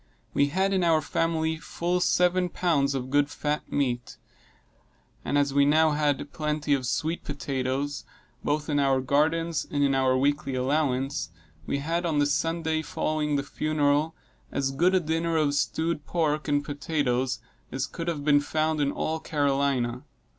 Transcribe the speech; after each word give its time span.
We 0.33 0.47
had, 0.47 0.73
in 0.73 0.83
our 0.83 0.99
family, 0.99 1.57
full 1.59 1.99
seven 1.99 2.49
pounds 2.49 2.95
of 2.95 3.11
good 3.11 3.29
fat 3.29 3.71
meat; 3.71 4.17
and 5.23 5.37
as 5.37 5.53
we 5.53 5.63
now 5.63 5.91
had 5.91 6.33
plenty 6.33 6.73
of 6.73 6.87
sweet 6.87 7.23
potatoes, 7.23 8.03
both 8.43 8.67
in 8.67 8.79
our 8.79 8.99
gardens 8.99 9.67
and 9.69 9.83
in 9.83 9.93
our 9.93 10.17
weekly 10.17 10.55
allowance, 10.55 11.29
we 11.67 11.77
had 11.77 12.03
on 12.03 12.17
the 12.17 12.25
Sunday 12.25 12.81
following 12.81 13.35
the 13.35 13.43
funeral, 13.43 14.15
as 14.51 14.71
good 14.71 14.95
a 14.95 14.99
dinner 14.99 15.37
of 15.37 15.53
stewed 15.53 16.07
pork 16.07 16.47
and 16.47 16.65
potatoes 16.65 17.39
as 17.71 17.85
could 17.85 18.07
have 18.07 18.25
been 18.25 18.39
found 18.41 18.81
in 18.81 18.91
all 18.91 19.19
Carolina. 19.19 20.01